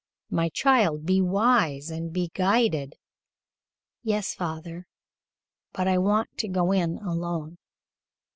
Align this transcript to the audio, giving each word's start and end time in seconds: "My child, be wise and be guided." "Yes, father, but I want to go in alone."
"My 0.31 0.49
child, 0.49 1.05
be 1.05 1.21
wise 1.21 1.91
and 1.91 2.11
be 2.11 2.31
guided." 2.33 2.95
"Yes, 4.01 4.33
father, 4.33 4.87
but 5.73 5.87
I 5.87 5.99
want 5.99 6.35
to 6.39 6.47
go 6.47 6.71
in 6.71 6.97
alone." 6.97 7.59